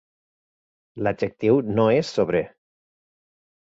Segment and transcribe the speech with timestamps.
[1.03, 2.45] L'adjectiu no és sobrer.